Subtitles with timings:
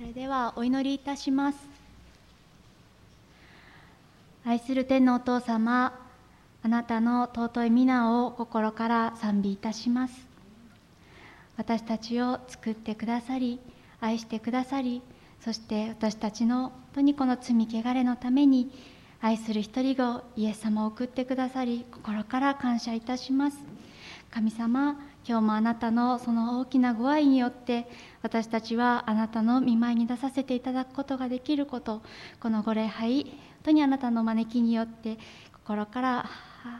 [0.00, 1.58] それではお祈りいたします。
[4.46, 5.92] 愛する天のお父様
[6.62, 10.14] あなたの尊い皆を心から賛美いたします。
[11.58, 13.60] 私たちを作ってくださり
[14.00, 15.02] 愛してくださり
[15.38, 18.70] そして私たちの本当にこの罪汚れのために
[19.20, 23.58] 愛する一人子イエス様を送ってくださり心から感謝いたします。
[24.30, 24.92] 神様
[25.28, 27.86] 今日もあなたのその大きなご愛によって
[28.22, 32.02] 私たちはあなたの見舞いに出させていただくことができること。
[32.40, 33.32] このご礼拝本
[33.64, 35.18] 当にあなたの招きによって
[35.52, 36.30] 心から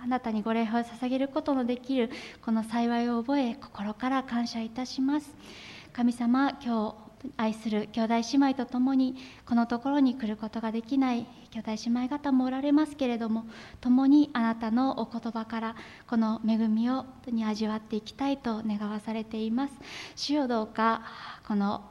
[0.02, 2.10] あなたにご礼拝を捧げることのできる
[2.42, 5.34] この幸いを覚え心から感謝いたします。
[5.92, 9.16] 神様今日愛する兄弟姉妹と共に
[9.46, 13.44] このところに来ることができない兄弟姉妹方もおられますけれども
[13.80, 19.74] 共にあなたのお言葉からこの恵みをに味わっていきたいと願わされています。
[20.16, 21.02] 主よどうか
[21.46, 21.82] この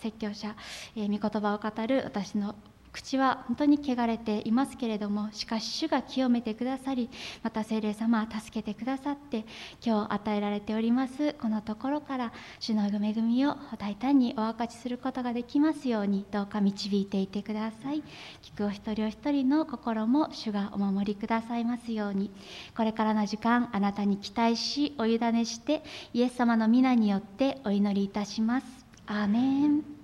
[0.00, 0.54] 説教者、
[0.94, 2.54] えー、御言葉を語る私の
[2.92, 7.10] 口は本当に汚れていますけれどもしかし主が清めてくださり
[7.42, 9.44] また聖霊様は助けてくださって
[9.84, 18.02] 今日与えられておりますこのところから主の恵みを大胆にお分かちすることができますようにどうか導いていてください。
[18.42, 22.30] 聞くお一人お一人の心も主がお守りくださいますように。
[22.76, 28.66] これからの時間あなたに期待しお委ねしてイエス様の皆によってお祈りいたします。
[29.06, 29.97] アーメン。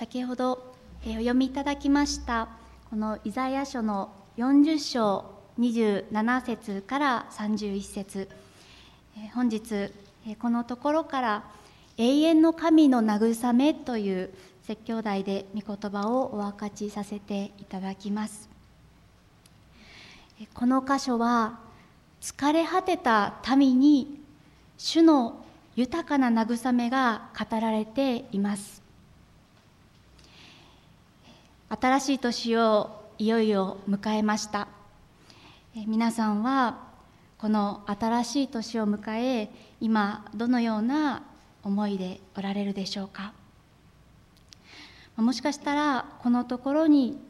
[0.00, 2.48] 先ほど、えお読みいただきました
[2.88, 5.26] このイザヤ書の40章
[5.58, 8.30] 27節から31節、
[9.18, 9.92] え本日、
[10.26, 11.44] えこのところから
[11.98, 14.30] 「永遠の神の慰め」という
[14.62, 18.48] 説教題で御言葉をお分かちさせていただきます。
[20.54, 21.58] この箇所は
[22.22, 24.18] 疲れ果てた民に
[24.78, 25.44] 主の
[25.76, 28.79] 豊かな慰めが語られています。
[31.72, 34.66] 新しい年をいよいよ迎えました。
[35.86, 36.88] 皆さんは
[37.38, 39.48] この新しい年を迎え
[39.80, 41.22] 今どのような
[41.62, 43.32] 思いでおられるでしょうか？
[45.16, 47.20] もしかしたらこのところに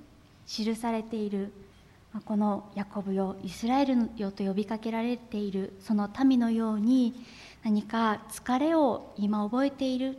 [0.47, 1.53] 記されている
[2.25, 7.27] このヤコブよイスラエルよと呼びかけられているその民のように
[7.63, 10.17] 何か疲れを今覚えている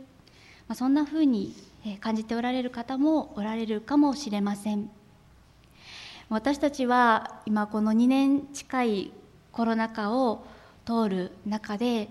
[0.74, 1.56] そんなふうに
[2.00, 4.90] 感じておられる方もおられるかもしれません。
[6.28, 9.12] 私たちは今この2年近い
[9.52, 10.46] コロナ禍を
[10.86, 12.08] 通る中で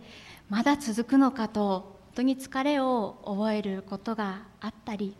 [0.49, 5.15] まだ続くのかと本当に疲れを覚えることがあったり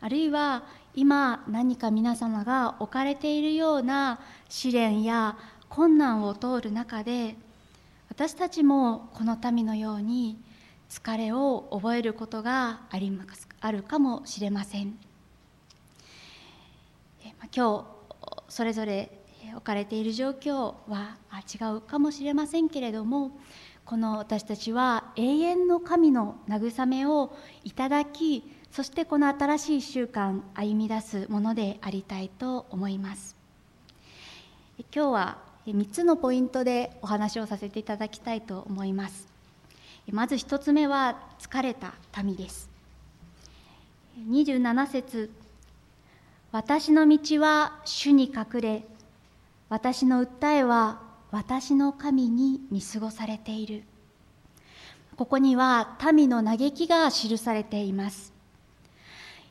[0.00, 0.64] あるいは
[0.94, 4.18] 今何か皆様が置かれているような
[4.48, 5.36] 試練や
[5.68, 7.36] 困難を通る中で
[8.08, 10.38] 私たちもこの民のように
[10.88, 13.16] 疲れを覚えることがあり
[13.60, 14.98] あるかもしれません。
[17.54, 17.84] 今日
[18.48, 19.10] それぞれ
[19.52, 21.16] 置かれている状況は
[21.52, 23.38] 違うかもしれませんけれども
[23.84, 27.34] この私たちは永遠の神の慰めを
[27.64, 33.36] いただきそしてこの新しい1週間歩み出すものでありたいと思います。
[34.94, 39.27] 今日は3つのポイントでお話をさせていただきたいと思います。
[40.12, 42.70] まず1つ目は疲れた民です。
[44.28, 45.30] 27節
[46.50, 48.84] 私の道は主に隠れ
[49.68, 53.82] 私の訴えは私の神に見過ごされている。
[55.16, 58.32] ここには民の嘆きが記されています。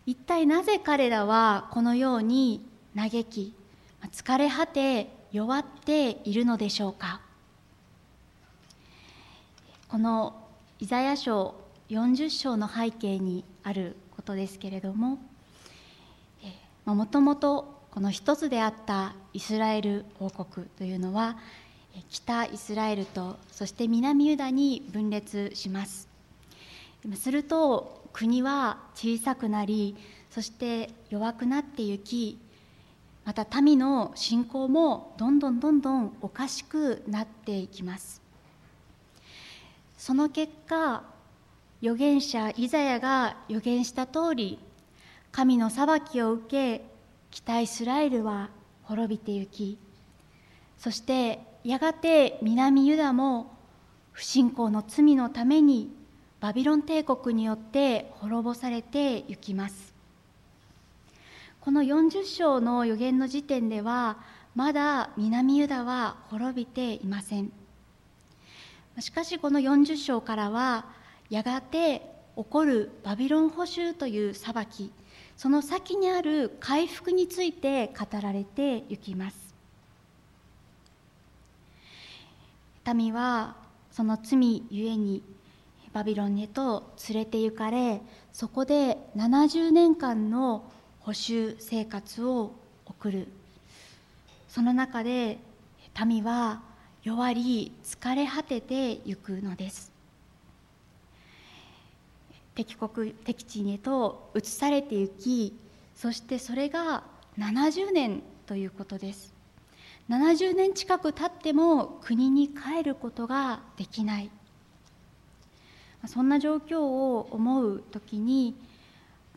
[0.06, 3.54] 一体なぜ彼らはこのように嘆き
[4.12, 7.22] 疲れ果て弱っているのでしょうか。
[9.90, 10.47] この
[10.80, 11.56] イザヤ書
[11.90, 15.18] 40章の背景にあることですけれども
[16.86, 21.38] もともとこの一つであったイスラエル王国というのは
[22.10, 26.08] 北イスラエルとそして南ユダに分裂します。
[27.16, 29.96] すると国は小さくなり
[30.30, 32.38] そして弱くなってゆき
[33.26, 38.27] また民の信仰もどんどんどんどんおかしくなっていきます。
[40.08, 41.04] その結果
[41.82, 44.58] 預言者イザヤが預言した通り
[45.34, 46.86] 神の裁きを受け
[47.30, 48.50] 北イスラエルは
[48.84, 49.78] 滅びてゆき。
[50.78, 53.54] そしてやがて南ユダも
[54.14, 55.94] 不信仰の罪のために
[56.40, 59.94] バビロン帝国によって滅ぼされてゆきます。
[61.60, 64.20] この40章の予言の時点では
[64.56, 67.57] まだ南ユダは滅びていません。
[69.00, 70.86] しかしこの40章からは
[71.30, 72.02] やがて
[72.36, 74.92] 起こるバビロン捕囚という裁き
[75.36, 79.48] その先にある回復について語られていきます。
[82.96, 83.56] 民は
[83.92, 85.22] その罪ゆえに
[85.94, 88.02] バビロンへと連れて行かれ
[88.32, 90.64] そこで70年間の
[91.02, 92.54] 補修生活を
[92.86, 93.28] 送る。
[94.48, 95.38] その中で
[96.06, 96.62] 民は
[97.04, 99.92] 弱り疲れ果ててゆくのです。
[102.56, 105.58] 敵国敵地へと移されてゆき
[105.96, 107.04] そしてそれが
[107.38, 109.34] 70年ということです。
[110.10, 114.30] 70年近く経っても国に帰ることができない。
[116.06, 118.56] そんな状況を思う時に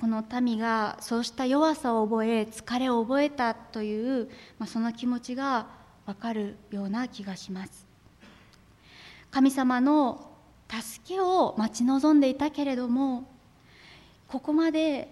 [0.00, 5.66] この民がそうした弱さを覚え疲れを覚えたという、まあ、その気持ちが
[6.10, 7.86] わかるような気がします。
[9.30, 10.28] 神様の
[10.68, 13.28] 助けを待ち望んでいたけれども
[14.26, 15.08] ここまで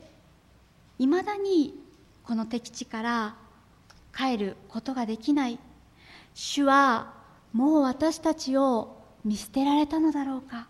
[0.99, 1.81] いまだに
[2.25, 3.37] この敵地から
[4.13, 5.61] 帰ることができない。
[6.35, 7.15] 主は
[7.53, 10.67] もう私たちを見捨てられたのだろうか。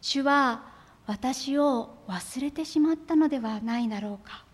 [0.00, 0.64] 主は
[1.06, 4.47] 私を忘れてしまったのではないだろうか。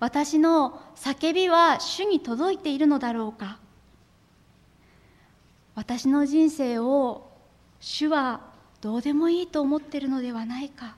[0.00, 3.58] 私の叫びは主に届いているのだろうか？
[5.74, 7.30] 私の人生を
[7.80, 8.40] 主は
[8.80, 10.96] どうでもいいと思っているのではないか？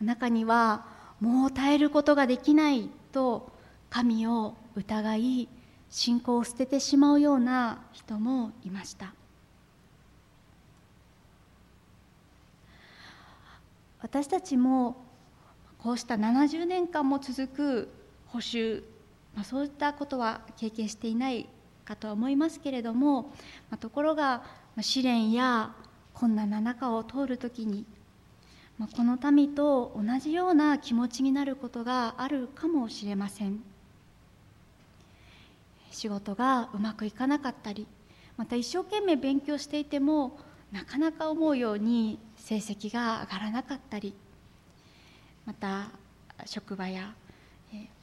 [0.00, 0.84] 中には
[1.20, 3.52] もう耐えることができないと
[3.88, 5.48] 神を疑い
[5.88, 9.12] 信仰を捨ててしまうような人もいました。
[14.00, 15.01] 私たちも
[15.82, 17.88] こうした70年間も続く
[18.28, 18.84] 補修、
[19.34, 21.48] まあ、そういったことは経験していない
[21.84, 23.28] かとは思いますけれども、ま
[23.72, 24.44] あ、ところが
[24.80, 25.74] 試練や
[26.14, 27.84] 困難な中を通る時に、
[28.78, 33.60] まあ、この民と同じような気持ちになることがあるかもしれません。
[35.90, 37.86] 仕事がうまくいかなかったり
[38.36, 40.38] また一生懸命勉強していても
[40.70, 44.14] なかなか思うように成績が上がらなかったり
[45.44, 45.88] また
[46.46, 47.12] 職場や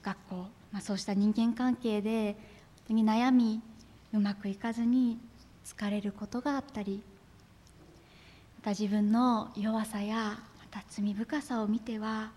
[0.01, 0.35] 学校、
[0.71, 2.35] まあ、そうした人間関係で
[2.89, 3.61] に悩み
[4.13, 5.19] うまくいかずに
[5.65, 7.01] 疲れることがあったり
[8.57, 12.31] また自分の弱さやまた罪深さを見ては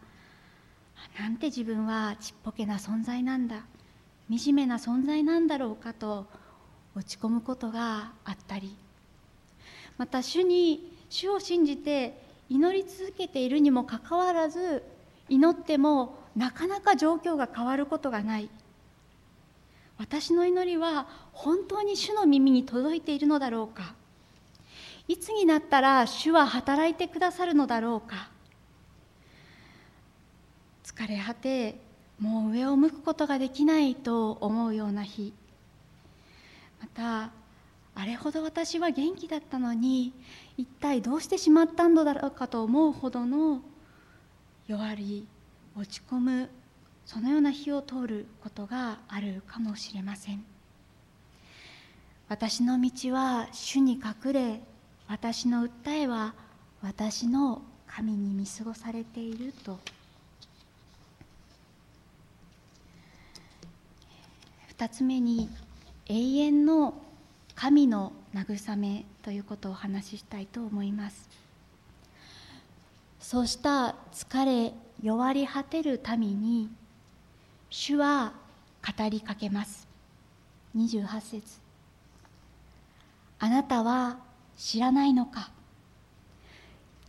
[1.18, 3.64] なんて自分はちっぽけな存在なんだ
[4.30, 6.26] 惨めな存在なんだろうかと
[6.94, 8.76] 落ち込むことがあったり
[9.98, 12.21] また主に主を信じて
[12.52, 14.82] 祈り続けているにもかかわらず
[15.30, 18.50] 祈ってもなかなか状況が変わることがない。
[19.96, 23.94] 私の祈りは本当に主の耳に届いているのだろうか。
[25.08, 28.28] いつになったら主は働いてくださるのだろうか。
[30.84, 31.76] 疲れ果て
[32.20, 35.32] もう上を向くことができないと思うような日。
[36.80, 37.30] また
[37.94, 40.12] あれほど私は元気だったのに
[40.56, 43.60] 一体どうしてしまったんだろうかと思うほどの
[44.66, 45.26] 弱り
[45.76, 46.48] 落ち込む
[47.04, 50.44] そのような日を通ることがあるかもしれません。
[52.28, 54.60] 私の道は主に隠れ
[55.06, 56.34] 私の訴えは
[56.80, 59.78] 私の神に見過ごされていると。
[64.78, 65.50] 2つ目に
[66.06, 66.94] 永遠の
[67.62, 71.30] 神の慰めということをお話ししたいと思います。
[73.20, 76.68] そうした疲れ弱り果てる民に
[77.70, 78.32] 主は
[78.84, 79.86] 語りかけます。
[80.76, 81.60] 28節。
[83.38, 84.18] あなたは
[84.58, 85.52] 知らないのか？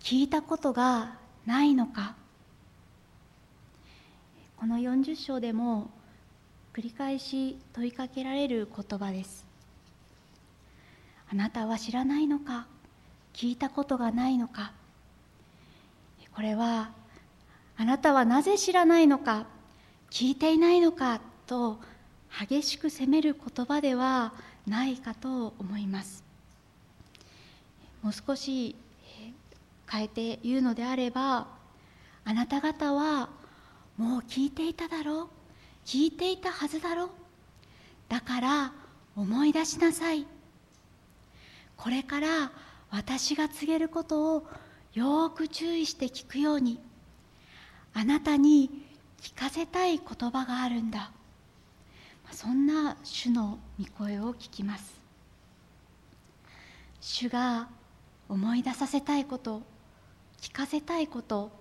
[0.01, 1.15] 聞いたことが
[1.47, 2.13] ないのか？
[4.57, 5.89] この40章でも
[6.75, 9.51] 繰り返し問いかけられる言葉です。
[11.33, 12.67] あなたは知らないのか？
[13.33, 14.71] 聞いたことがないのか？
[16.35, 16.91] これは
[17.75, 19.47] あなたはなぜ知らないのか？
[20.11, 21.21] 聞いていないのか？
[21.47, 21.79] と
[22.39, 24.31] 激しく責める言葉では
[24.67, 26.23] ないかと思います。
[28.03, 28.75] もう少し
[29.89, 31.47] 変えて言うのであれば
[32.25, 33.29] あなた方は
[33.97, 35.27] もう聞いていただろう？
[35.83, 37.09] 聞いていたはずだろう？
[38.07, 38.71] だから
[39.15, 40.27] 思い出しなさい。
[41.77, 42.51] これから
[42.91, 44.47] 私が告げることを
[44.93, 46.79] よく注意して聞くように
[47.93, 48.85] あなたに
[49.21, 51.11] 聞かせたい言葉があるんだ。
[52.31, 54.99] そんな主の御声を聞きます。
[56.99, 57.67] 主が
[58.29, 59.61] 思い出させたいこと
[60.41, 61.51] 聞かせたいこと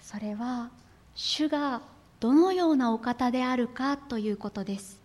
[0.00, 0.70] それは
[1.14, 1.82] 主が
[2.20, 5.00] どのようなお方であるかということです。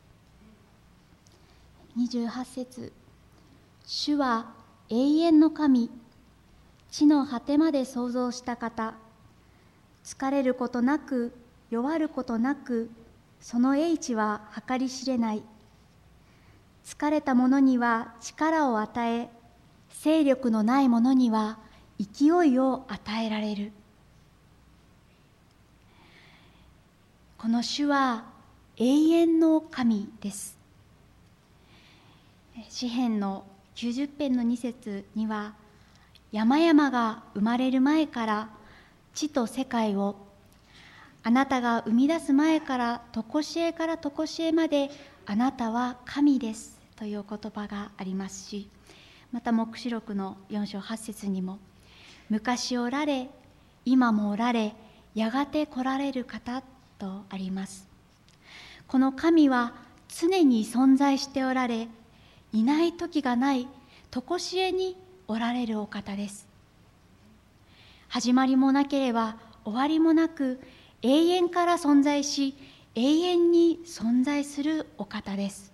[1.98, 2.94] 28節。
[3.88, 4.48] 主は
[4.89, 5.92] 永遠の神。
[6.89, 8.96] 地の果てまで創造した方。
[10.04, 11.34] 疲れることなく
[11.70, 12.89] 弱ることなく
[13.39, 15.44] その英知は計り知れない。
[16.84, 19.30] 疲れた者には力を与え
[19.89, 21.60] 勢力のない者には
[22.00, 23.72] 勢いを与えられる。
[27.38, 28.25] この主は
[28.77, 30.58] 永遠の神です。
[32.70, 35.53] 詩篇の90編の2節には
[36.32, 38.50] 山々が生まれる前から
[39.13, 40.15] 地と世界を
[41.24, 44.89] あなたが生み出す前から常しえから常しえまで
[45.25, 48.48] あなたは神ですという言葉があります。
[48.48, 48.70] し
[49.32, 51.60] また黙示録の4章8節にも
[52.29, 53.29] 昔おられ
[53.84, 54.74] 今もおられ
[55.13, 56.63] やがて来られる方
[56.98, 57.86] とあります
[58.88, 59.74] この神は
[60.08, 61.89] 常に存在しておられ
[62.56, 63.68] いない時がない
[64.12, 64.96] 常しえに
[65.28, 66.48] おられるお方です。
[68.08, 69.36] 始まりもなければ
[69.66, 70.62] 終わりもなく
[71.02, 72.56] 永遠から存在し
[72.96, 75.74] 永遠に存在するお方です。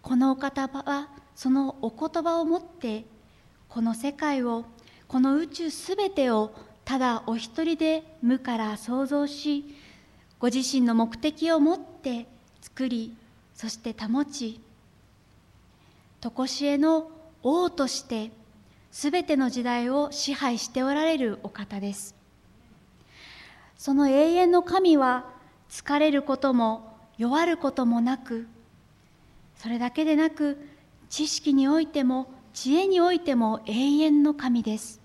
[0.00, 3.04] このお方はそのお言葉をもって
[3.68, 4.64] この世界を
[5.08, 6.54] この宇宙すべてを
[6.86, 9.76] ただお一人で無から創造し
[10.38, 12.26] ご自身の目的を持って
[12.62, 13.14] 作り
[13.58, 14.60] そして保ち
[16.20, 17.10] 常しえの
[17.42, 18.30] 王として
[18.92, 22.14] すべての時代を支配しておられるお方です。
[23.76, 25.24] その永遠の神は
[25.68, 28.46] 疲れることも弱ることもなく
[29.56, 30.56] それだけでなく
[31.10, 35.00] 知識においても知恵においても永遠の神です。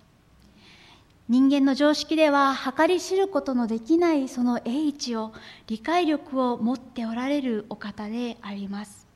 [1.34, 5.34] 人間の常識では計り知ることのできないその英知を
[5.66, 9.08] 理解力を持っておられるお方であります。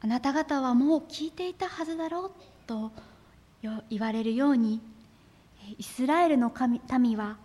[0.00, 2.30] あなた方はもう聞いていたはずだろう
[2.66, 2.90] と
[3.90, 4.80] 言われるように
[5.76, 7.36] イスラエルの神民は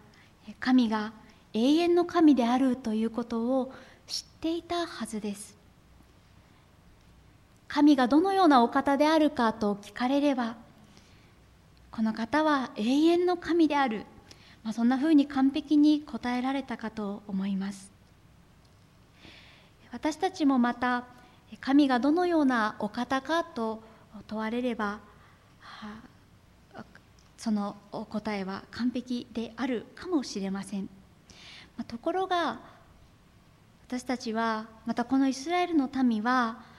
[0.62, 1.12] 神が
[1.54, 3.74] 永遠の神であるということを
[4.08, 5.61] 知っていたはずです。
[7.74, 10.58] 神がどのようなお方であるかと聞かれれば
[11.90, 14.06] この方は永遠の神である、
[14.62, 17.90] まあ、そんなふうに完璧に答えられたかと思います。
[19.94, 21.06] 私たちもまた
[21.62, 23.82] 神がどのようなお方かと
[24.28, 25.00] 問われれば
[27.38, 30.90] そのお答えは完璧であるかもしれません。
[31.88, 32.60] ところが
[33.88, 36.70] 私たちはまたこのイスラエルの民は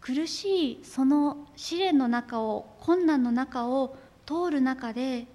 [0.00, 5.26] 苦しいその試練の中を困難の中を通る中で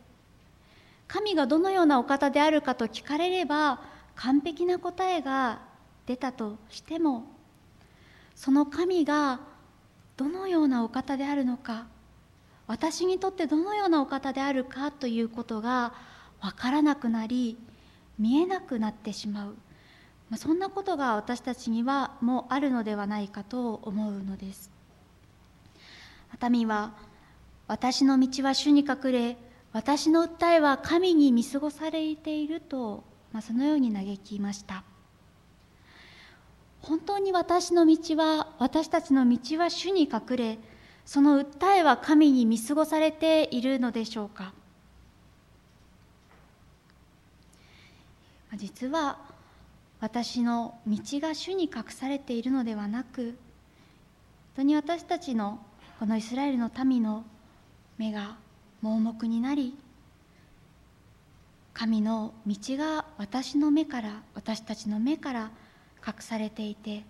[1.08, 3.82] 神がどのようなお方であるかと聞かれれば
[4.15, 5.60] 完璧な答えが
[6.05, 7.25] 出たとしても
[8.36, 9.39] その神が
[10.17, 11.86] どのようなお方であるのか
[12.67, 15.93] 私にとってどのようなお方であるかということが
[16.41, 17.58] 分からなくなり
[18.17, 19.55] 見えなくなってしまう、
[20.38, 24.72] そんなことが私たちにはもうあるのではないかと思うのです。
[26.50, 26.94] 民は
[27.68, 29.38] 私の道は主に隠れ
[29.72, 34.84] 私の訴えは神に見過ごされていると、まあ、そのように嘆きました。
[36.82, 40.60] 本当に私の道は私たちの道は主に隠れ
[41.06, 44.54] その訴えは神に見過ごされているのでしょうか。
[48.56, 49.18] 実は
[50.04, 53.36] 私の道が主に隠されているのではなく本
[54.58, 55.60] 当に私たちの
[55.98, 57.24] このイスラエルの民の
[57.98, 58.36] 目が
[58.82, 59.74] 盲目になり
[61.74, 65.52] 神の道が私の目から私たちの目から
[66.06, 67.06] 隠されていて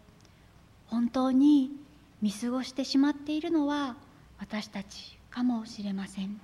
[0.86, 1.72] 本当に
[2.22, 3.96] 見過ごしてしまっているのは
[4.40, 6.40] 私たちかもしれません。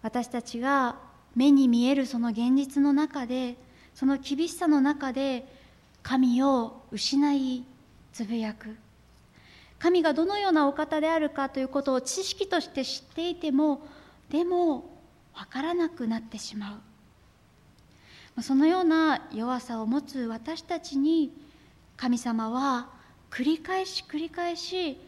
[0.00, 0.96] 私たちが
[1.34, 3.56] 目に見えるその現実の中で
[3.96, 5.50] その厳しさの中で
[6.02, 7.64] 神を失い
[8.12, 8.76] つぶやく。
[9.78, 13.86] 神がどのようなお方であるかということを知識として知っていても
[14.30, 14.98] でも
[15.34, 16.80] 分からなくなってしま
[18.36, 18.42] う。
[18.42, 21.32] そのような弱さを持つ私たちに
[21.96, 22.90] 神様は
[23.30, 24.98] 繰り返し繰り返し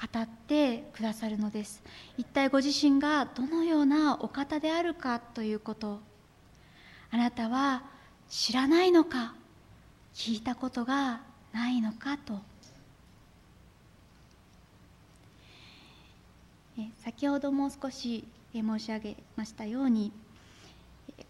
[0.00, 1.82] 語ってくださるのです。
[2.16, 6.00] 一体ご自身がどのようなお方であるかということ。
[7.10, 7.97] あなたは
[8.28, 9.34] 知らないのか
[10.14, 11.20] 聞いたことが
[11.52, 12.40] ないのかと。
[17.02, 20.12] 先ほども少し申し上げましたように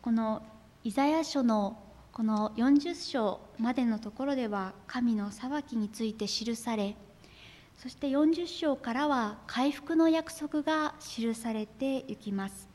[0.02, 0.42] この
[0.84, 1.78] イザヤ書の
[2.12, 6.96] この40章までのところでは神の裁きについて記され
[7.78, 12.68] そして40章からは回復の約束が記されていきます。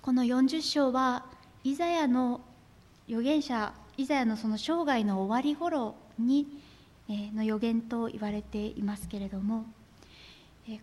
[0.00, 1.26] この40章は
[1.62, 2.40] イザヤの
[3.06, 6.46] 預言者イザヤのその生涯の終わり頃に
[7.08, 9.66] の予言と言われていますけれども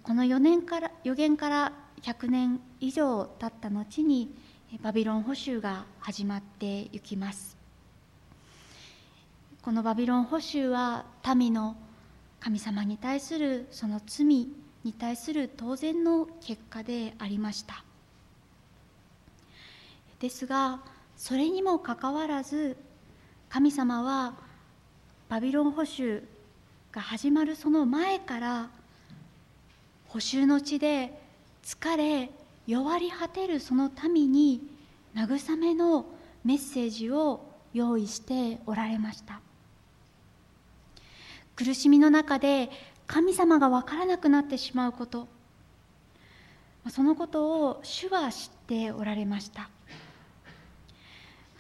[0.04, 4.36] この4年から予言から100年以上経った後に
[4.82, 7.56] バビロン捕囚が始まっていきます。
[9.62, 11.06] このバビロン捕囚は
[11.36, 11.76] 民の
[12.40, 17.87] 神様に対するその罪に対する当然の結果でありました。
[20.20, 20.80] ですが
[21.16, 22.78] それにもかかわらず
[23.50, 24.36] 神様は
[25.30, 26.24] バビロン捕囚
[26.92, 28.70] が始まるその前から
[30.08, 31.20] 補修の地で
[31.64, 32.30] 疲れ
[32.66, 34.62] 弱り果てるその民に
[35.16, 36.06] 慰めの
[36.44, 37.42] メッセージを
[37.74, 39.40] 用意しておられました。
[41.56, 42.70] 苦しみの中で
[43.08, 45.28] 神様が分からなくなってしまうこと。
[46.90, 49.70] そのことを主は知っておられました。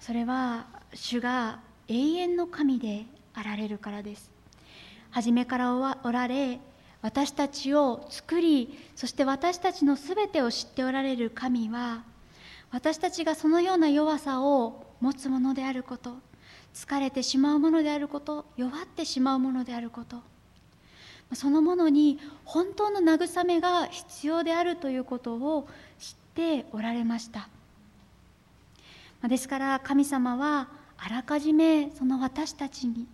[0.07, 1.59] それは主が
[1.89, 4.31] 永遠の神であられるからです。
[5.11, 6.61] 初めからおられ
[7.01, 12.05] 私たちを作りそして私たちのすべてを知っておられる神は
[12.71, 16.13] 私たちがそのような弱さを持つものであること
[16.73, 20.21] 疲れてしまうものであること弱ってしまうものであること
[21.33, 25.67] そのものに本当の慰めが必要であるということを
[25.99, 27.49] 知っておられました。
[29.23, 33.07] ですから神様はあらかじめその私たちに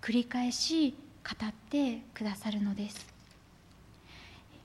[0.00, 3.06] 繰り返し語ってくださるのです。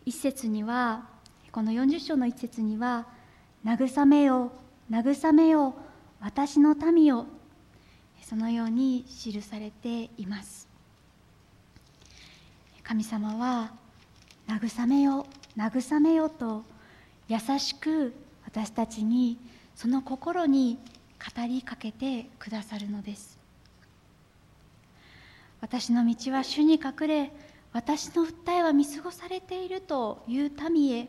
[0.06, 1.06] 一節には
[1.51, 3.08] この40章の一節には
[3.65, 4.51] 「慰めよ
[4.89, 5.75] 慰めよ
[6.19, 7.25] 私の民よ」
[8.21, 10.67] そのように記されています。
[12.84, 13.71] 神様は
[14.47, 15.25] 「慰めよ
[15.58, 16.63] 慰めよ」と
[17.27, 18.13] 優しく
[18.45, 19.38] 私たちに
[19.75, 20.77] その心に
[21.36, 23.38] 語りかけてくださるのです。
[25.62, 27.31] 私の道は主に隠れ
[27.71, 31.07] 私の訴えは見過ごされているという民へ。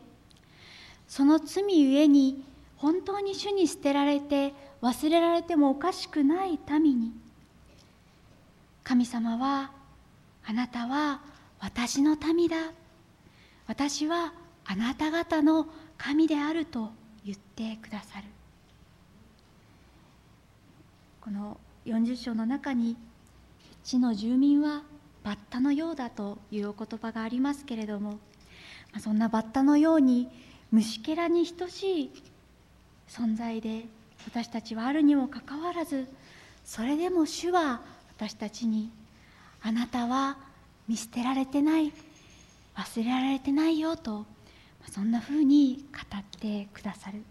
[1.07, 2.43] その罪ゆえに
[2.77, 7.11] 本当に主に捨てられて忘れられてもおかしくない民に。
[8.83, 9.71] 神様は
[10.45, 11.21] あなたは
[11.59, 12.57] 私の民だ。
[13.67, 14.33] 私は
[14.65, 16.89] あなた方の神であると
[17.25, 18.34] 言ってくださる。
[21.25, 21.57] この
[21.87, 22.95] 40章の中に
[23.83, 24.83] 地の住民は
[25.23, 28.19] バッタのようだというお言葉がありますけれども
[28.99, 30.29] そんなバッタのように
[30.69, 32.11] 虫けらに等しい
[33.09, 33.85] 存在で
[34.27, 36.07] 私たちはあるにもかかわらず
[36.63, 37.81] それでも主は
[38.15, 38.91] 私たちに
[39.63, 40.37] あなたは
[40.87, 41.91] 見捨てられてない
[42.75, 44.27] 忘れられてないよと
[44.91, 47.23] そんなふうに語ってくださる。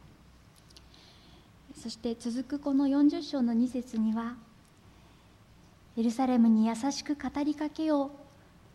[1.85, 4.37] そして続くこの40章の2節には
[5.99, 8.11] 「エルサレムに優しく語りかけよう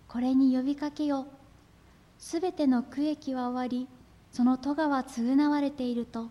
[0.08, 1.26] これに呼びかけよう
[2.19, 3.88] すべての区域は終わり
[4.32, 6.28] その咎は償われていると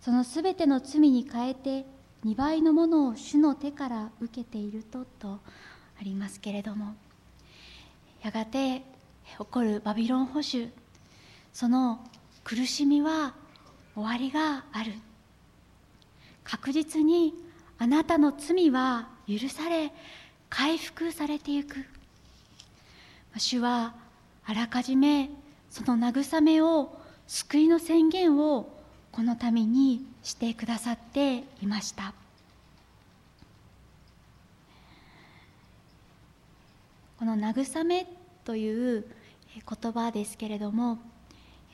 [0.00, 1.84] そのすべての罪に変えて
[2.24, 5.40] 2倍のものを主の手から受けているとと
[6.00, 6.94] ありますけれども
[8.22, 8.84] やがて
[9.38, 10.70] 起こるバビロン保守
[11.52, 11.98] その
[12.44, 13.34] 苦しみは
[13.96, 14.92] 終わりがある。
[16.48, 17.34] 確実に
[17.78, 19.92] あなたの罪は許され
[20.48, 21.84] 回復されていく。
[23.36, 23.94] 主は
[24.46, 25.28] あらかじめ
[25.70, 28.72] その慰めを救いの宣言を
[29.12, 32.14] このためにしてくださっていました。
[37.18, 38.06] この慰め
[38.44, 39.04] という
[39.54, 40.98] 言葉ですけれども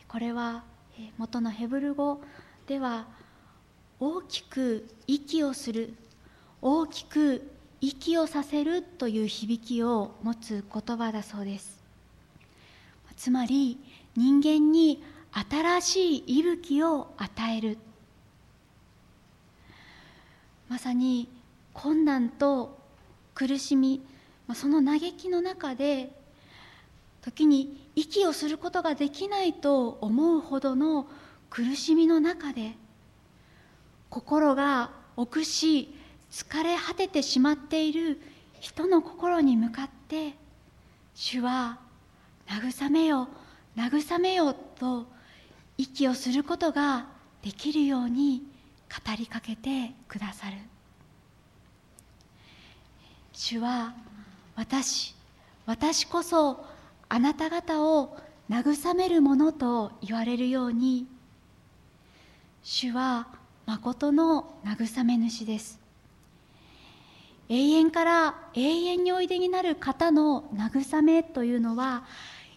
[0.08, 0.62] これは
[1.18, 2.22] 元のヘブル語
[2.66, 3.06] では
[4.04, 5.94] 大きく息をする
[6.60, 7.48] 大きく
[7.80, 11.80] 息をさせるという響きを持つ言葉だそうです。
[13.16, 13.78] つまり
[14.16, 17.78] 人間に新しい息吹を与える。
[20.68, 21.28] まさに
[21.72, 22.76] 困難と
[23.36, 24.02] 苦しみ
[24.52, 26.10] その嘆きの中で
[27.20, 31.06] 時に息をすることができないと思うほどの
[31.50, 32.81] 苦しみの中で
[34.12, 35.94] 心が臆し
[36.30, 38.20] 疲れ果ててしまっている
[38.60, 40.34] 人の心に向かって
[41.14, 41.78] 主は
[42.46, 43.28] 慰めよ
[43.74, 45.06] 慰めよと
[45.78, 47.06] 息をすることが
[47.42, 48.42] できるように
[48.90, 50.58] 語りかけてくださる。
[53.32, 53.94] 主は
[54.56, 55.14] 私
[55.64, 56.66] 私こそ
[57.08, 58.18] あなた方を
[58.50, 61.06] 慰めるものと言われるように
[62.62, 65.80] 主は誠の慰め主です。
[67.48, 72.04] 永遠から永遠においでになる方の慰めというのは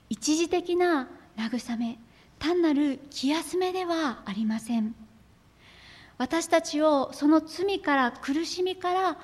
[0.10, 2.00] 一時的な慰め
[2.40, 4.96] 単なる気休めではありません。
[6.18, 9.18] 私たちをその罪から苦しみから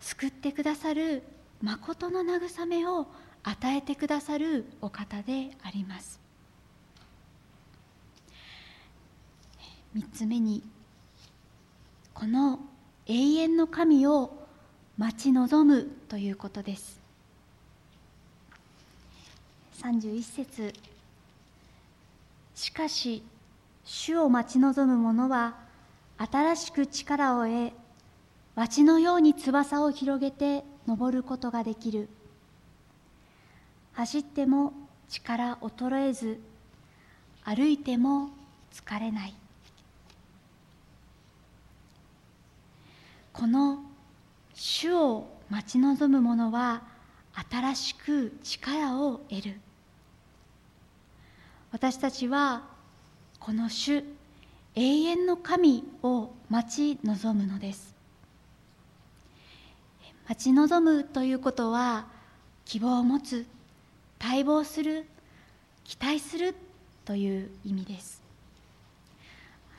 [0.00, 1.22] 救ってくださる
[1.62, 3.06] 誠の慰めを
[3.42, 6.20] 与えてくださるお方であります。
[9.96, 10.62] 3つ目に
[12.18, 12.60] この
[13.04, 14.32] 永遠の神を
[14.96, 16.98] 待ち望むということです。
[19.82, 20.72] 31節。
[22.54, 23.22] しかし
[23.84, 25.56] 主を待ち望む者は
[26.16, 27.72] 新しく力を得
[28.54, 32.08] 蜂のように翼を広げて登ることができる。
[33.92, 34.72] 走っても
[35.10, 36.40] 力衰えず
[37.44, 38.30] 歩いても
[38.72, 39.34] 疲れない。
[43.38, 43.84] この
[44.54, 46.82] 主を待ち望む者は
[47.50, 49.60] 新しく力を得る。
[51.70, 52.62] 私たちは
[53.38, 54.02] この主
[54.74, 57.94] 永遠の神を待ち望むのです。
[60.26, 62.06] 待ち望むということは
[62.64, 63.44] 希望を持つ
[64.18, 65.04] 待望する
[65.84, 66.54] 期待する
[67.04, 68.22] という意味です。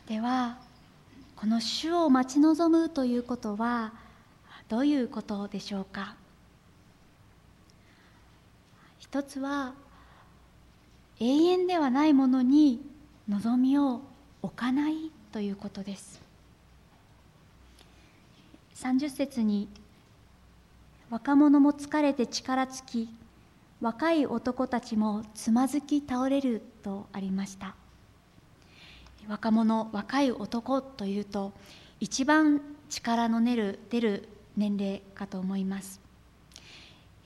[0.08, 0.67] では
[1.38, 3.94] この主を待ち望むということは
[4.68, 6.16] どういうことでしょうか？
[8.98, 9.74] 一つは
[11.20, 12.82] 永遠ではないものに
[13.30, 14.02] 望みを
[14.42, 16.20] 置かないということです。
[18.76, 19.70] 30節に
[21.10, 23.10] 「若者も疲れて力尽き
[23.80, 27.76] 若い男たちもつまずき倒れる」とありました。
[29.28, 31.54] 若者若い男というと
[32.00, 36.00] 一番力の出る出る年齢かと思います、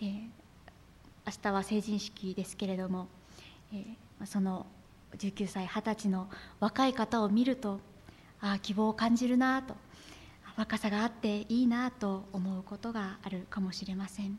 [0.02, 0.08] えー、
[1.26, 3.08] 明日は成人式ですけれども、
[3.74, 4.66] えー、その
[5.18, 6.28] 19歳20歳の
[6.60, 7.80] 若い方を見ると
[8.42, 9.76] ああ希望を感じるなと
[10.58, 14.38] 若さがあっていいなと思うことがあるかもしれません、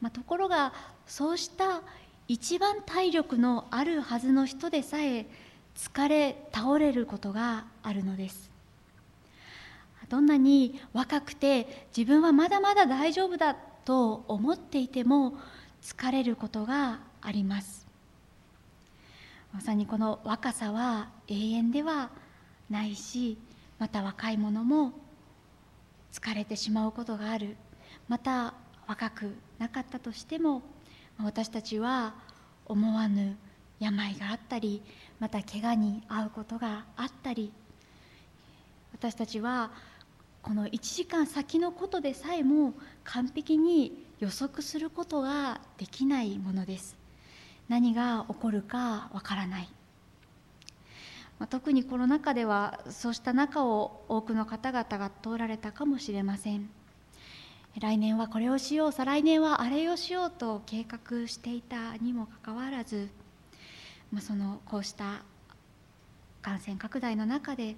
[0.00, 0.72] まあ、ところが
[1.06, 1.82] そうした
[2.28, 5.26] 一番体力のあるはずの人でさえ
[5.76, 8.50] 疲れ倒れることがあるのです。
[10.08, 15.34] どんなに若くて自分はまだまだ大丈夫だと思っていても
[15.82, 17.86] 疲れることがあります。
[19.52, 22.10] まさにこの若さは永遠では
[22.70, 23.38] ないし
[23.78, 24.92] また若い者も
[26.12, 27.56] 疲れてしまうことがある。
[28.08, 28.54] また
[28.86, 30.62] 若くなかったとしても
[31.18, 32.14] 私たちは
[32.66, 33.36] 思わぬ
[33.80, 34.82] 病があったり
[35.18, 37.52] また怪我に遭うことがあったり
[38.92, 39.70] 私たちは
[40.42, 46.96] この1時間先のことでさえも完璧に予測することができないものです。
[47.68, 49.68] 何が起こるかわからない、
[51.38, 56.68] まあ、特にコロナ禍ではそうした中を多くの方々が通られたかもしれません。
[57.80, 63.08] 来年はこれをしよう再来年はあれをしようと計画していたにもかかわらず、
[64.12, 65.22] まあ、そのこうした
[66.42, 67.76] 感染拡大の中で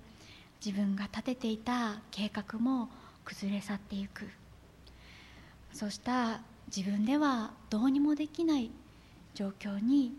[0.65, 2.89] 自分が立てていた計画も
[3.25, 4.29] 崩れ去っていく。
[5.73, 6.41] そうした
[6.75, 8.71] 自分ではどうにもできない
[9.35, 10.13] 状況に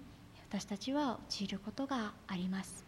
[0.49, 2.84] 私たちは陥ることがあります。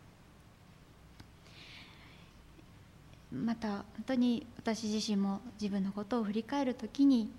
[3.32, 7.30] また本当に私自身も自分のことを振り返る時に、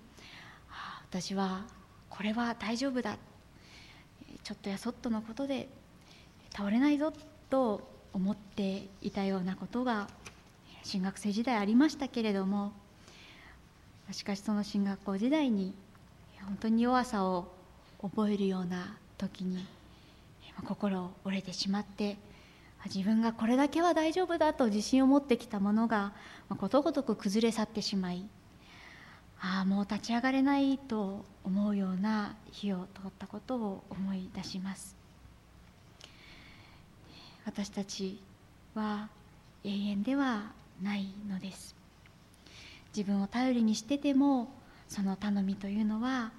[1.09, 1.65] 私は
[2.09, 3.17] これは大丈夫だ。
[4.43, 5.67] ちょっとやそっとのことで
[6.55, 7.13] 倒れないぞ
[7.49, 10.07] と思っていたようなことが
[10.83, 12.71] 進学生時代ありましたけれども
[14.11, 15.73] しかしその進学校時代に
[16.41, 17.51] 本当に弱さを
[18.01, 19.65] 覚えるような時に
[20.65, 22.17] 心折れてしまって
[22.85, 26.13] 自分がこれだけは大丈夫だと自信を持ってきたものが
[26.57, 28.27] ことごとく崩れ去ってしまい
[29.41, 34.97] ああもう立ち上がれないと思うような日を通ったことを思い出します。
[37.45, 38.21] 私たち
[38.75, 39.09] は
[39.63, 41.75] 永遠ではないのです。
[42.95, 44.51] 自分を頼りにしてても
[44.89, 46.31] その頼みというのは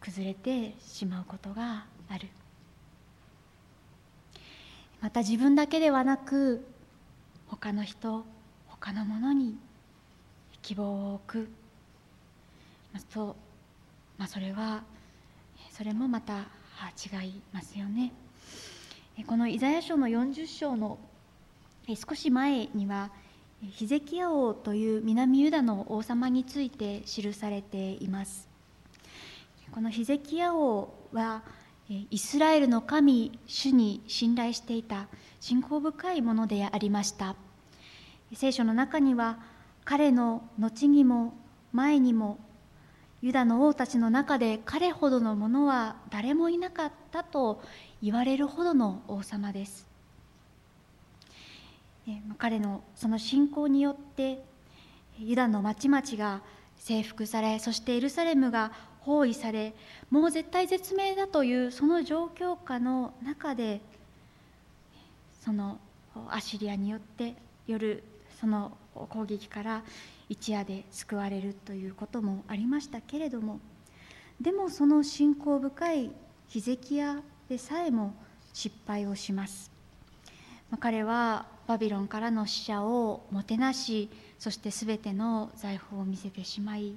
[0.00, 2.28] 崩れてしまうことがある。
[5.02, 6.64] また自分だけではなく
[7.48, 8.24] 他の人
[8.68, 9.58] 他のものに
[10.62, 11.48] 希望を置く、
[12.92, 13.36] まあ、と
[14.16, 14.84] まあ、それは
[15.72, 16.46] それもまた
[17.22, 18.12] 違いますよね。
[19.26, 20.98] このイザヤ書の40章の
[21.88, 23.10] 少し前には
[23.70, 28.48] ヒゼキヤ王という南ユダの王様について記されています。
[29.72, 31.42] このヒゼキヤ王は
[31.88, 35.08] イスラエルの神主に信頼していた
[35.40, 37.36] 信仰深いものでありました。
[38.34, 39.38] 聖書の中には
[39.84, 41.34] 彼の後にも
[41.72, 42.38] 前にも
[43.20, 47.62] ユダの王たちの中で彼ほどの者は誰もいなかったと
[48.02, 49.86] 言われるほどの王様です。
[52.38, 54.42] 彼のその信仰によって
[55.18, 56.42] ユダの町々が
[56.76, 58.72] 征服されそしてエルサレムが
[59.04, 59.74] 包囲され
[60.10, 63.80] もう絶対絶命だというその状況下の中で
[65.44, 65.78] その
[66.30, 67.34] アシリアによって
[67.66, 68.02] 夜
[68.40, 69.82] その攻撃から
[70.28, 73.60] 一夜で救われるということもありましたけれども
[74.40, 76.10] でもその信仰深い
[76.48, 78.14] ヒゼキヤでさえも
[78.52, 79.70] 失敗をします。
[80.80, 86.94] 彼はバビロンからの死者をもてなしそして全ての財宝を見せてしまい、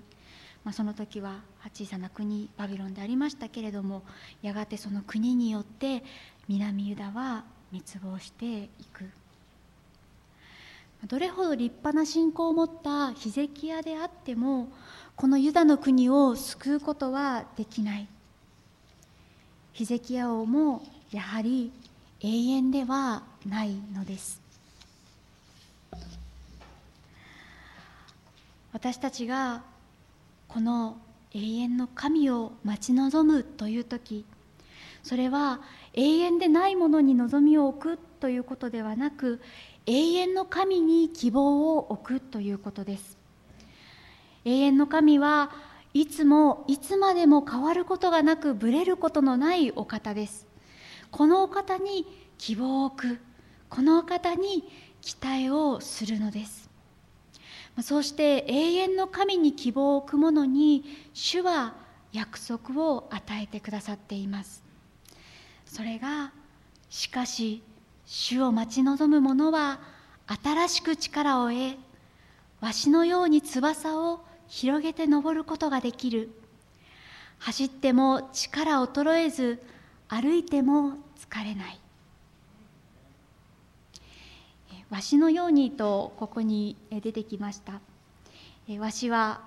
[0.65, 1.41] まあ、その時は
[1.73, 4.01] 小さな国バビロンでありましたけれども
[4.41, 6.03] やがてその国によって
[6.47, 9.05] 南ユダは滅亡していく。
[11.07, 14.69] どれほど立派な信仰を持ったヒゼキヤであっても
[15.15, 18.07] このユダの国を救うことはできない。
[19.73, 21.71] ヒゼキヤ王もやはり
[22.21, 24.41] 永遠ではないのです。
[28.73, 29.61] 私たちが
[30.47, 30.97] この
[31.33, 34.25] 永遠の神を待ち望むという時
[35.03, 35.61] それは
[35.93, 39.39] 永遠でないものに望みを置くということではなく
[39.85, 43.19] 永遠の神に希望を置くということです。
[44.45, 45.51] 永遠の神は
[45.93, 50.47] いつもいつまでも変わることがなくぶれることのないお方です。
[51.11, 52.07] このお方に
[52.39, 53.19] 希望を置く。
[53.69, 54.67] このお方に
[55.01, 56.64] 期待をするのです。
[57.81, 61.75] そうして永遠の神に希望を置く者に主は
[62.13, 64.63] 約束を与えてくださっています。
[65.65, 66.31] それが
[66.89, 67.61] しかし
[68.05, 69.79] 主を待ち望む者は
[70.43, 71.75] 新しく力を得
[72.61, 76.29] わしのように翼を広げて登ることができる。
[77.39, 79.61] 走っても力衰えず
[80.07, 81.79] 歩いても疲れない。
[84.89, 87.81] わしのようにとここに出てきました。
[88.79, 89.41] わしは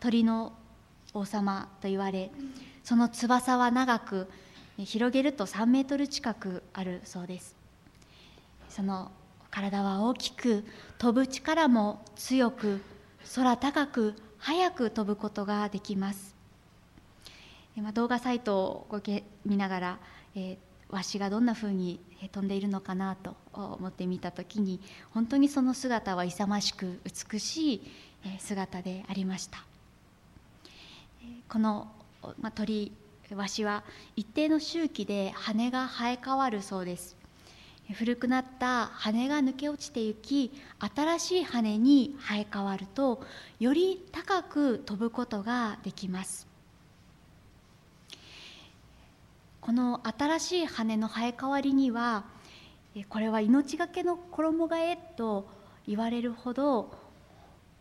[0.00, 0.52] 鳥の
[1.14, 2.30] 王様と言われ
[2.84, 4.28] その翼は長く
[4.78, 7.56] 広げると3メートル近くあるそうです。
[8.68, 9.10] その
[9.50, 10.64] 体は大きく
[10.98, 12.82] 飛ぶ力も強く
[13.34, 16.34] 空高く速く飛ぶことができます、
[17.76, 19.00] ま動画サイトを
[19.46, 19.98] 見ながら、
[20.34, 20.56] えー、
[20.90, 22.00] わしがどんなふうに
[22.32, 27.00] 飛んでいるのかなと思ってみた時に本当にその姿は勇ましく
[27.32, 27.92] 美しい
[28.38, 29.64] 姿でありました。
[31.48, 31.88] この、
[32.40, 32.92] ま鳥
[33.34, 33.82] わしは
[34.14, 37.16] 一定の周期で羽が生え変わるそうです。
[37.92, 40.52] 古くなった羽が抜け落ちていき
[40.94, 43.24] 新しい羽に生え変わると
[43.60, 46.55] より高く飛ぶことができます。
[49.66, 52.22] この新しい羽の生え変わりには
[53.08, 55.48] これは命がけの衣替えと
[55.88, 56.94] 言われるほど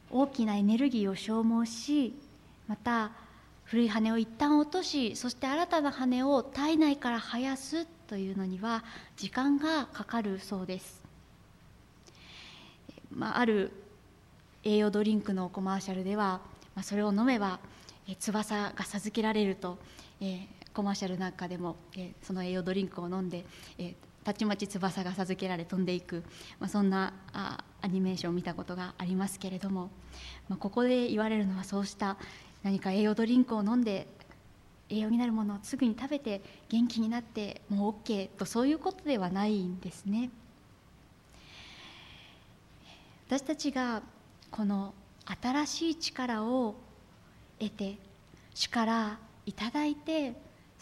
[0.10, 2.16] 大きなエネルギーを消耗し
[2.68, 3.12] また
[3.66, 8.84] 古い羽を一旦落としそして新たな羽を体内から生やすというのには
[9.16, 11.04] 時間がかかるそうです、
[13.12, 13.72] まあ、ある
[14.64, 16.42] 栄養ドリンクのコマーシャルでは、
[16.74, 17.60] まあ、それを飲めば
[18.08, 19.78] え翼が授けられると、
[20.22, 23.46] えー、コマーシャルなんかでも、えー、その栄養ドリンクを飲んで、
[23.78, 26.24] えー、たちまち翼が授けられ飛んでいく、
[26.60, 29.90] まあ、そんなあアニメーションを見たことがありますけれども、
[30.50, 32.18] まあ、ここで言われるのはそうした
[32.62, 34.08] 何か栄養ドリンクを飲んで
[34.90, 40.30] 栄養になるものをすぐに食べて元気になってもう OK とそういうことではないんですね。
[43.28, 44.04] 私たちが
[44.52, 44.94] この
[45.42, 46.76] 新しい力を
[47.60, 47.98] 得て
[48.54, 50.34] 主からいただいて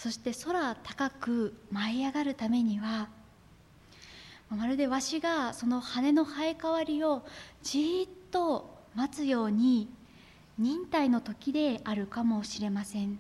[0.03, 3.07] そして空高く舞い上がるためには
[4.49, 7.23] まるでわしがその羽の生え変わりを
[7.61, 9.87] じっと待つように
[10.59, 13.17] 忍耐の時であるかもしれません。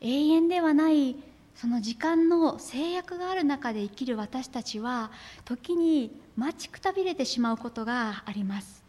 [0.00, 1.16] 永遠ではない
[1.56, 5.10] その時間の制約がある中で生きる私たちは
[5.44, 8.84] 時に待ちくたびれてしまうことがあります。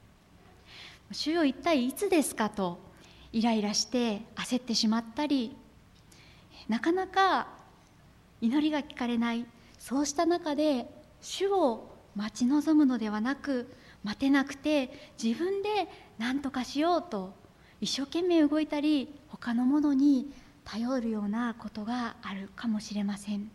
[1.11, 2.77] 主よ一体いつですかと
[3.33, 5.57] イライラして焦ってしまったり
[6.69, 7.47] なかなか
[8.39, 9.45] 祈りが聞かれない。
[9.77, 10.89] そうした中で
[11.21, 17.33] 主を待ち望むのではなく待てなくて自分で何とかしようと
[17.81, 20.31] 一生懸命動いたり他のものに
[20.63, 23.51] 頼るようなことがあるかもしれません。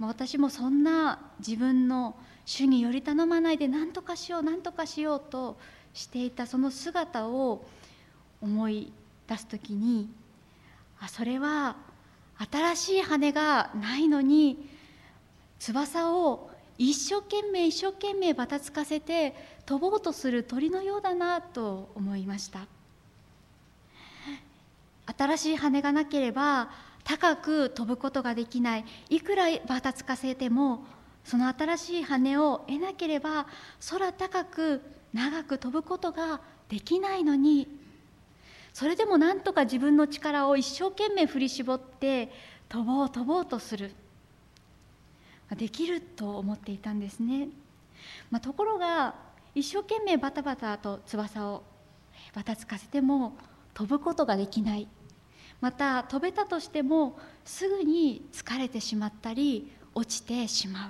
[0.00, 5.56] 私もそんな自分の主により頼まないで何とかしよう何とかしようと
[5.92, 7.64] していたその姿を
[8.40, 8.92] 思い
[9.28, 10.08] 出す時に
[11.04, 11.76] あそれは
[12.50, 14.68] 新しい羽がないのに
[15.58, 19.34] 翼を一生懸命一生懸命ばたつかせて
[19.66, 22.66] 飛ぼうとする鳥のようだなと思いました
[25.06, 26.70] 新しい羽がなければ
[27.04, 28.84] 高く飛ぶことができない。
[29.10, 30.86] いくらばたつかせても
[31.22, 33.46] その新しい羽を得なければ
[33.90, 34.80] 空高く
[35.12, 36.40] 長く飛ぶことが
[36.70, 37.83] できないのに
[38.74, 42.30] それでもなんとか自分の力を一生懸命振り絞って
[42.68, 43.92] 飛ぼう飛ぼうとする。
[45.56, 47.48] できると思っていたんですね、
[48.30, 49.14] まあ、ところが
[49.54, 51.62] 一生懸命バタバタと翼を
[52.34, 53.36] ばたつかせても
[53.74, 54.88] 飛ぶことができない。
[55.60, 60.88] また飛べたとしてもすぐに疲れてしまったり落ちてしま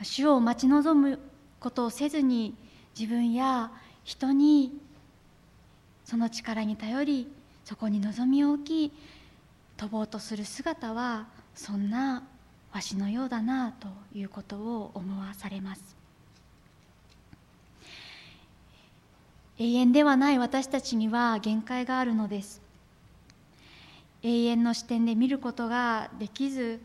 [0.00, 0.04] う。
[0.04, 1.18] 主を待ち望む
[1.58, 2.54] ことをせずに
[2.96, 3.72] 自分や
[4.04, 4.80] 人に
[6.12, 7.32] その力に頼り
[7.64, 8.92] そこに望みを置き
[9.78, 12.22] 飛ぼうとする姿はそんな
[12.70, 15.96] わしのようだなということを思わされます。
[19.58, 22.60] 永遠ではない私たちには限界があるのです。
[24.22, 26.78] 永遠の視点で見ることができず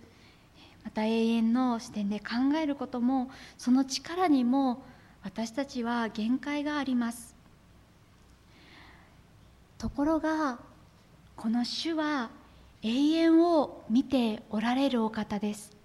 [0.85, 4.85] また永遠の視点で考えることもその力にも
[5.25, 7.36] 私たちは限界があります。
[9.77, 10.59] ところが
[11.35, 12.29] この主は
[12.81, 15.75] 永遠を見ておられるお方です。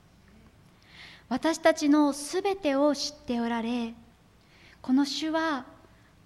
[1.28, 3.94] 私たちのすべてを知っておられ
[4.82, 5.64] この主は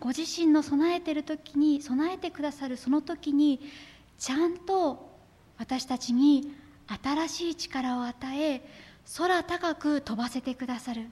[0.01, 3.61] ご自身の備えてる時に備えてくださるその時に
[4.19, 5.09] ちゃんと
[5.59, 6.53] 私たちに
[7.03, 8.63] 新しい力を与え
[9.17, 11.07] 空高く飛ばせてくださる。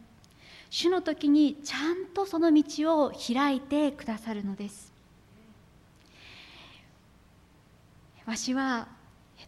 [0.70, 4.93] 主の時にちゃんとその道を開いてくださるのです。
[8.26, 8.88] わしは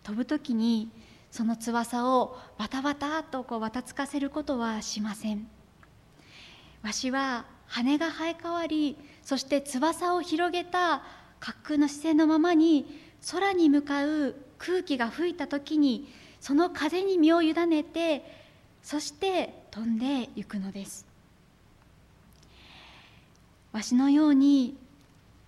[0.02, 0.90] 飛ぶ時に
[1.30, 5.48] その翼をバタバタとこうばたつかせることはしません。
[6.82, 11.02] わしは羽が生え変わりそして翼を広げた
[11.40, 12.86] 滑空の姿勢のままに
[13.30, 16.08] 空に向かう空気が吹いた時に
[16.40, 18.24] その風に身を委ねて
[18.82, 21.06] そして飛んでいくのです。
[23.72, 24.76] わしのように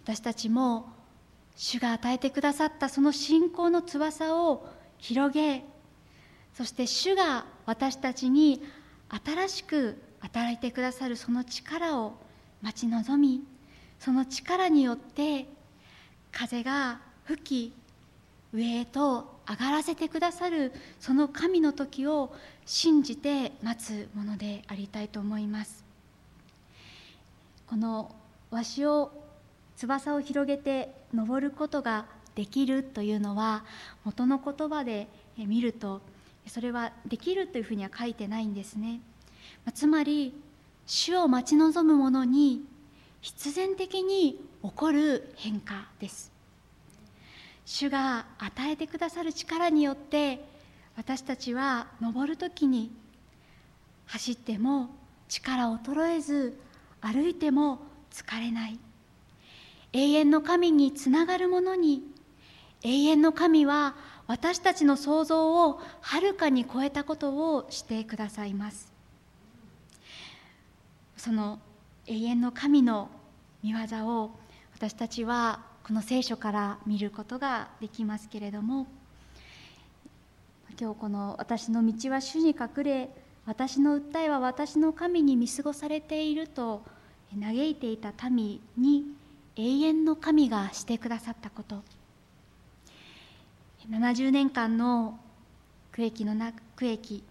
[0.03, 0.98] 私たちも
[1.59, 5.65] 主が与えてくださったその信仰の翼を広げ
[6.55, 8.63] そして主が私たちに
[9.25, 12.15] 新しく与えてくださるその力を
[12.63, 13.43] 待ち望み
[13.99, 15.47] その力によって
[16.31, 17.73] 風が吹き
[18.53, 22.33] 上へと上がらせてくださるその神の時を
[22.67, 25.85] 信じて待つものでありたいと思います。
[27.67, 28.15] この
[28.51, 29.11] わしを
[29.77, 33.65] 翼を広げて登ることができるというのは
[34.05, 36.01] 元の言葉で見ると
[36.47, 39.01] それはできるというふうには書いてないんですね。
[39.75, 40.35] つまり
[40.87, 42.65] 主を待ち望む者に
[43.21, 46.33] 必然的に起こる変化です。
[47.67, 50.43] 主が与えてくださる力によって
[50.97, 52.91] 私たちは登る時に
[54.07, 54.89] 走っても
[55.29, 56.59] 力衰えず
[57.03, 57.81] 歩いても
[58.11, 58.79] 疲れない。
[59.93, 62.03] 永遠の神につながるものに。
[62.83, 63.97] 永遠の神は
[64.29, 68.93] 私たちの想像をはるかに超えたことをしてくださいます。
[71.17, 71.59] その
[72.07, 73.09] 永遠の神の
[73.65, 74.31] 御業を
[74.75, 78.87] 私たちはこの聖書から見ることができますけれども
[80.81, 83.11] 今日この「私の道は主に隠れ
[83.47, 86.83] 私の訴えは私の神に見過ごされている」と
[87.33, 89.17] 嘆いていた民に
[89.59, 91.83] 永遠の神がしてくださったこと。
[93.91, 95.19] 70年間の
[95.93, 96.35] 区域の
[96.77, 97.25] 区域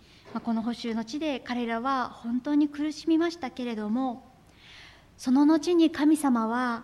[0.44, 4.24] この補修の地で彼らは本当に苦しみましたけれども
[5.18, 6.84] その後に神様は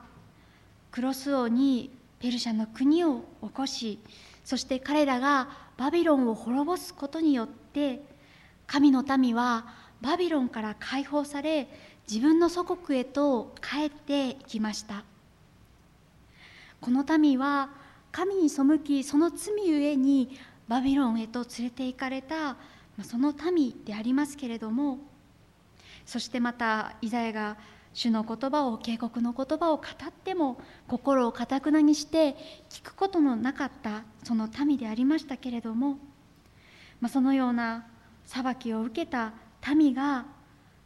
[0.91, 3.99] クロス王にペルシャの国を起こし
[4.45, 8.01] そして彼らがバビロンを滅ぼすことによって
[8.67, 9.65] 神の民は
[10.01, 11.67] バビロンから解放され
[12.07, 15.03] 自分の祖国へと帰っていきました。
[16.83, 17.69] この民は
[18.11, 22.57] 神に背きその罪ゆえにバビロンへと連れて行かれた
[23.03, 24.97] その民でありますけれども
[26.05, 27.55] そしてまたイザヤが
[27.93, 30.59] 主の言葉を警告の言葉を語っても
[30.89, 32.35] 心をかたくなにして
[32.69, 35.99] 聞くことのなかったその民でありましたけれども、
[36.99, 37.85] ま、そのような
[38.25, 39.31] 裁きを受けた
[39.73, 40.25] 民が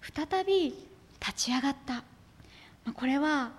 [0.01, 0.75] 再び
[1.19, 2.03] 立ち上がった、
[2.85, 3.49] ま、これは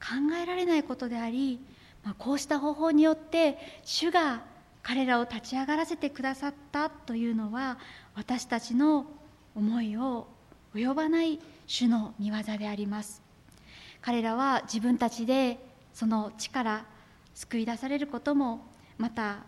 [0.00, 1.60] 考えられないことであり、
[2.04, 4.42] ま、こうした方法によって主が
[4.82, 7.78] 彼らを立ち上がらせてくださったというのは
[8.14, 9.06] 私たちの
[9.54, 10.26] 思いを
[10.74, 13.22] 及ばない主の御業であります。
[14.02, 15.58] 彼らは自分たちで
[15.94, 16.84] その地から
[17.34, 18.60] 救い出されることも
[18.98, 19.42] また本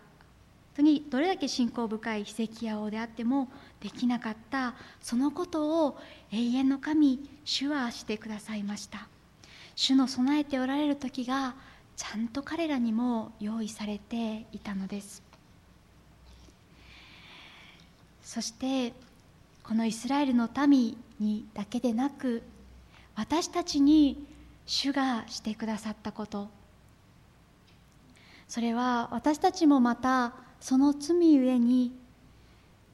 [0.77, 3.49] 当にどれだけ信仰深い奇跡屋王であっても
[3.79, 5.97] できなかったそのことを
[6.31, 9.07] 永遠の神主はしてくださいました。
[9.75, 11.55] 主の備えておられる時が
[11.97, 15.23] ちゃんと彼らにも用意されていたのです。
[18.23, 18.93] そして
[19.63, 22.43] このイスラエルの民にだけでなく
[23.15, 24.25] 私たちに
[24.67, 26.49] 主がしてくださったこと。
[28.47, 31.91] それは私たちもまたその罪ゆえに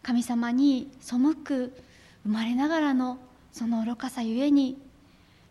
[0.01, 1.73] 神様に背く
[2.23, 3.17] 生まれながらの
[3.51, 4.77] その愚かさゆえに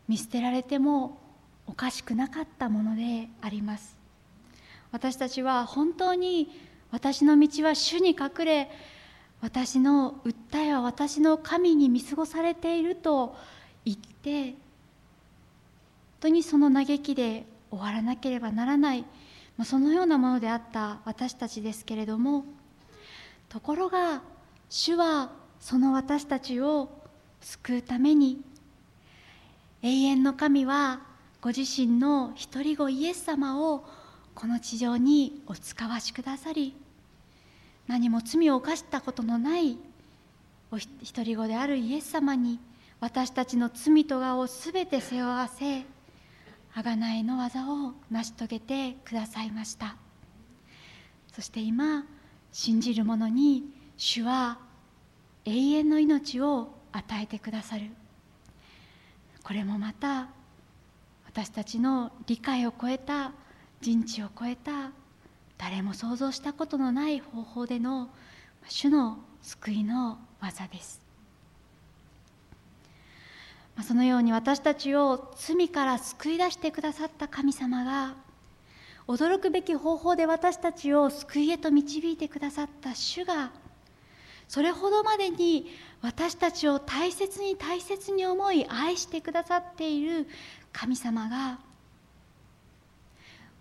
[0.08, 1.18] 見捨てられても
[1.66, 3.96] おかしくなかったものであります。
[4.92, 6.50] 私たちは本当に
[6.90, 8.70] 私の道は主に隠れ
[9.40, 13.34] 私の訴えは私の神に見過ごされていると
[13.84, 14.54] 言って本
[16.20, 19.04] 当にその嘆きで終わらなければならない
[19.64, 22.44] そのようなものであった私たちですけれども
[23.48, 24.22] ところが
[24.68, 26.88] 主はその私たちを
[27.40, 28.40] 救うために
[29.82, 31.00] 永遠の神は
[31.42, 33.84] ご自身の一人子イエス様を
[34.32, 36.72] この地上にお使わしくださり
[37.88, 39.76] 何も罪を犯したことのない
[40.70, 42.60] お一人子であるイエス様に
[43.00, 45.82] 私たちの罪とがをすべて背負わせ
[46.76, 49.96] 贖いの技を成し遂げてくださいました。
[51.34, 52.06] そして今
[52.52, 53.64] 信じる者に
[53.96, 54.58] 主は
[55.44, 57.90] 永遠の命を与えてくださる。
[59.42, 60.28] これもまた
[61.34, 63.32] 私たちの理解を超えた
[63.80, 64.90] 人知を超えた
[65.56, 68.10] 誰も想像したことのない方法での
[68.68, 71.00] 主の救いの技です。
[73.82, 78.14] そのように私たちを罪から救い出してくださった神様が
[79.08, 83.50] 驚くべき方法で私たちを救いへと導いてくださった主が
[84.46, 85.70] それほどまでに
[86.02, 90.28] 私たちを大切に大切に思い愛してくださっている
[90.72, 91.58] 神様が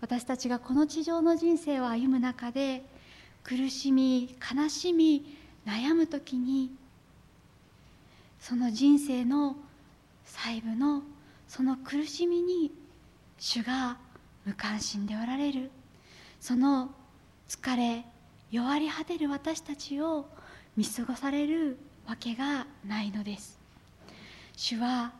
[0.00, 2.84] 私たちがこの地上の人生を歩む中で
[3.44, 5.36] 苦しみ悲しみ
[5.66, 6.70] 悩む時に
[8.40, 9.56] その人生の
[10.24, 11.02] 細部の
[11.46, 12.72] その苦しみに
[13.38, 13.98] 主が
[14.44, 15.70] 無関心でおられる。
[16.40, 16.90] その
[17.48, 18.04] 疲れ
[18.50, 20.26] 弱り果てる私たちを
[20.76, 23.58] 見過ごされるわけがないのです。
[24.56, 25.12] 主は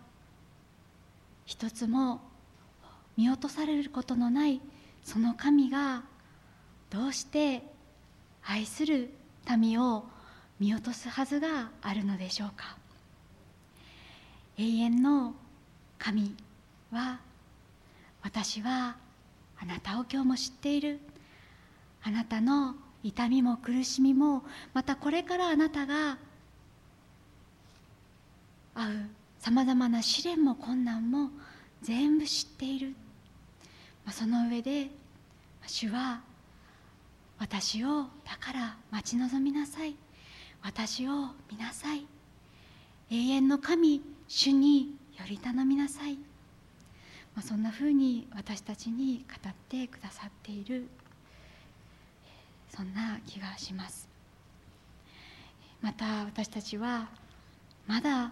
[1.52, 2.22] 一つも
[3.14, 4.62] 見落とされることのない
[5.04, 6.02] その神が
[6.88, 7.62] どうして
[8.42, 9.10] 愛する
[9.58, 10.06] 民を
[10.58, 12.78] 見落とすはずがあるのでしょうか。
[14.56, 15.34] 永遠の
[15.98, 16.34] 神
[16.90, 17.20] は
[18.22, 18.96] 私は
[19.60, 21.00] あなたを今日も知っている。
[22.02, 24.42] あなたの痛みも苦しみも
[24.72, 26.16] またこれからあなたが
[28.74, 29.10] 会う
[29.42, 31.28] さまざまな試練も困難も
[31.82, 32.94] 全部知っている。
[34.04, 34.88] まあその上で
[35.66, 36.20] 主は
[37.40, 39.96] 私をだから待ち望みなさい。
[40.62, 42.06] 私を見なさい。
[43.10, 46.14] 永遠の神主により頼みなさい、
[47.34, 50.86] まあ、そんなふうに私たちに語ってくださっている。
[52.70, 54.08] そんな気がします。
[55.80, 57.08] また私たちは
[57.88, 58.30] まだ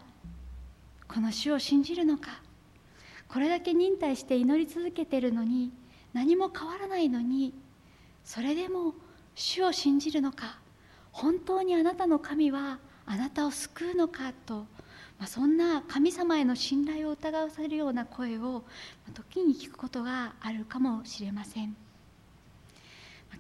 [1.13, 2.41] この主を信じるのか？
[3.29, 5.73] これだけ忍耐して祈り続けてるのに
[6.13, 7.53] 何も変わらないのに
[8.25, 8.95] それでも
[9.35, 10.61] 主を信じるのか？
[11.11, 14.67] 本当にあなたの神はあなたを救うのかと、
[15.19, 18.63] まあ、そんな神様への信頼を疑わせるような声を
[19.13, 21.75] 時に聞くことがあるかもしれません。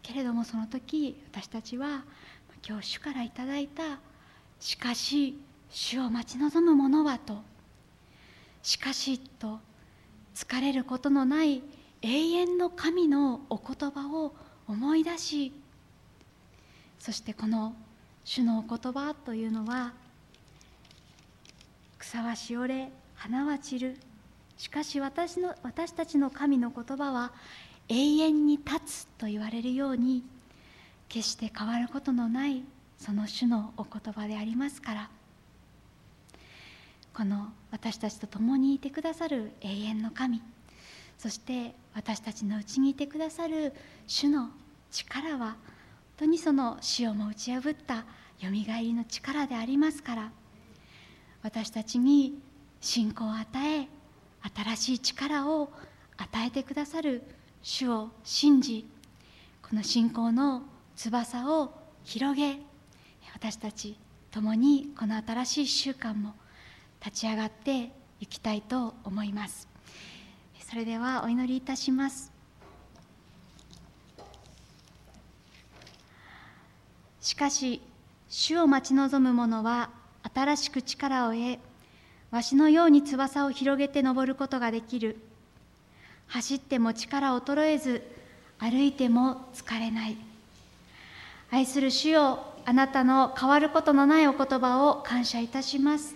[0.03, 2.03] けれどもその時私たちは
[2.69, 4.01] 今日主からいただいた
[4.59, 5.39] 「しかし
[5.71, 7.49] 主を待ち望む者は」と
[8.63, 9.61] 「しかし」と
[10.35, 11.63] 疲れることのない
[12.03, 14.35] 永遠の神のお言葉を
[14.67, 15.53] 思い出し
[16.99, 17.75] そしてこの
[18.25, 19.93] 主のお言葉というのは
[21.99, 23.97] 草はしおれ花は散る。
[24.57, 27.33] しかし私の私たちの神の言葉は
[27.89, 30.23] 永遠に立つと言われるように
[31.09, 32.63] 決して変わることのない
[32.99, 35.11] その主のお言葉でありますから
[37.15, 40.43] この私たちと共にいてくださる永遠の神。
[41.19, 43.75] そして私たちのうちにいてくださる
[44.07, 44.49] 主の
[44.91, 45.57] 力は本
[46.19, 48.05] 当にその死をも打ち破った
[48.41, 50.31] よみがえりの力でありますから。
[51.43, 52.39] 私たちに
[52.81, 53.89] 信仰を与え
[54.75, 55.73] 新しい力を
[56.17, 57.23] 与えてくださる
[57.63, 58.87] 主を信じ
[59.63, 60.63] この信仰の
[60.97, 61.73] 翼を
[62.05, 62.59] 広げ
[63.35, 63.97] 私たち
[64.31, 66.35] 共にこの新しい習慣も
[67.05, 67.91] 立ち上がって
[68.21, 69.69] いきたいと思います。
[70.69, 72.31] それではお祈りいたします。
[77.21, 77.81] しかし
[78.29, 79.91] 主を待ち望む者は
[80.35, 81.59] 新しく力を得
[82.31, 85.17] わしのように翼を広げて登ることができる。
[86.29, 88.03] 走っても力衰えず
[88.59, 90.17] 歩いても疲れない。
[91.51, 96.15] 愛する主よあなたの変わることのないお言葉を感謝いたします。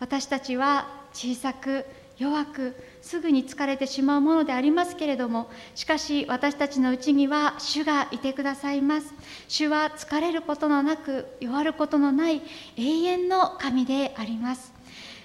[0.00, 1.84] 私たちは小さく
[2.18, 9.14] 弱くすぐに疲れてしまうものでありますけれどもしかし私たちのうちには主がいてくださいます。
[9.48, 12.42] 主は疲れることのなく弱ることのない
[12.76, 14.79] 永遠の神であります。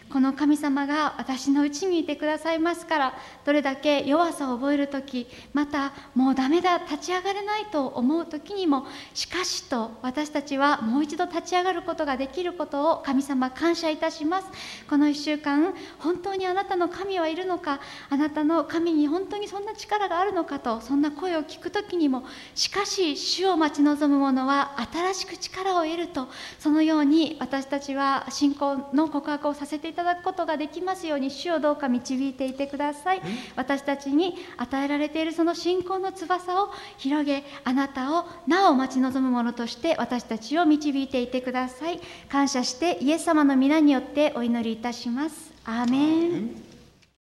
[0.10, 14.48] この神様が私のうちにいてくださいますからどれだけ弱さを覚える時またもうダメだ立ち上がれないと思う時にもしかしと私たちはもう一度立ち上がることができることを神様感謝いたします。
[14.90, 17.80] この1週間本当にあなたの神はいるのか
[18.10, 26.28] あなたの神に本当にそんな力があるのかとそんな声を聞く時にもしかし主を待ち望む者は新しく力を得ると
[26.60, 33.22] そのように私たちは信仰の告白をさせていただくことができますように主をどうか導いていてください。
[33.56, 42.00] 私たちに与えられているその信仰の翼を広げあなたをなお待ち望むものとして私たちを導いていてください。
[42.30, 45.54] 感謝してイエス様の皆によってお祈りいたします。
[45.66, 46.75] アーメン